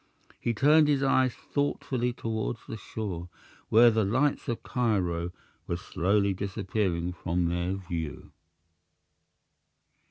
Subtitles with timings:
[0.39, 3.29] He turned his eyes thoughtfully toward the shore,
[3.69, 5.31] where the lights of Cairo
[5.67, 8.31] were slowly disappearing from their view.